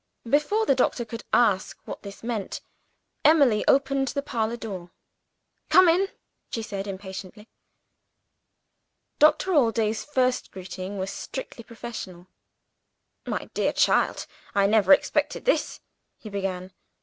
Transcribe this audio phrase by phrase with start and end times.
[0.27, 2.61] Before the doctor could ask what this meant,
[3.23, 4.89] Emily opened the parlor door.
[5.69, 6.07] "Come in!"
[6.49, 7.47] she said, impatiently.
[9.19, 12.25] Doctor Allday's first greeting was strictly professional.
[13.27, 14.25] "My dear child,
[14.55, 15.81] I never expected this,"
[16.17, 16.71] he began.